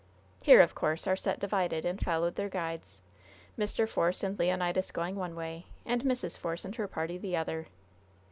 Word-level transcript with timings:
Here, 0.41 0.61
of 0.61 0.73
course, 0.73 1.05
our 1.05 1.15
set 1.15 1.37
divided 1.39 1.85
and 1.85 2.01
followed 2.03 2.33
their 2.33 2.49
guides 2.49 3.03
Mr. 3.55 3.87
Force 3.87 4.23
and 4.23 4.39
Leonidas 4.39 4.91
going 4.91 5.15
one 5.15 5.35
way 5.35 5.67
and 5.85 6.01
Mrs. 6.01 6.39
Force 6.39 6.65
and 6.65 6.75
her 6.77 6.87
party 6.87 7.19
the 7.19 7.35
other. 7.37 7.67